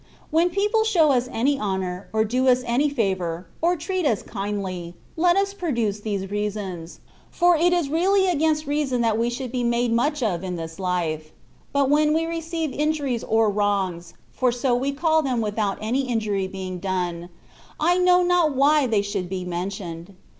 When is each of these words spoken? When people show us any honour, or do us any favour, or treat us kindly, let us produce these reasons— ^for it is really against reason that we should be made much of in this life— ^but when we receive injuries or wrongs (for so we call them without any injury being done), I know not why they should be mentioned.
When 0.31 0.49
people 0.49 0.83
show 0.83 1.11
us 1.11 1.29
any 1.31 1.59
honour, 1.59 2.07
or 2.11 2.23
do 2.25 2.47
us 2.47 2.63
any 2.65 2.89
favour, 2.89 3.45
or 3.61 3.75
treat 3.77 4.03
us 4.03 4.23
kindly, 4.23 4.95
let 5.15 5.35
us 5.37 5.53
produce 5.53 5.99
these 5.99 6.31
reasons— 6.31 7.01
^for 7.39 7.61
it 7.61 7.71
is 7.71 7.87
really 7.87 8.27
against 8.27 8.65
reason 8.65 9.01
that 9.01 9.15
we 9.19 9.29
should 9.29 9.51
be 9.51 9.63
made 9.63 9.93
much 9.93 10.23
of 10.23 10.43
in 10.43 10.55
this 10.55 10.79
life— 10.79 11.33
^but 11.75 11.87
when 11.87 12.13
we 12.15 12.25
receive 12.25 12.71
injuries 12.73 13.23
or 13.23 13.51
wrongs 13.51 14.15
(for 14.31 14.51
so 14.51 14.73
we 14.73 14.91
call 14.91 15.21
them 15.21 15.39
without 15.39 15.77
any 15.81 16.07
injury 16.07 16.47
being 16.47 16.79
done), 16.79 17.29
I 17.79 17.99
know 17.99 18.23
not 18.23 18.55
why 18.55 18.87
they 18.87 19.03
should 19.03 19.29
be 19.29 19.45
mentioned. 19.45 20.15